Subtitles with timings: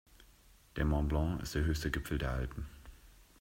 [0.77, 2.65] Der Mont Blanc ist der höchste Gipfel der Alpen.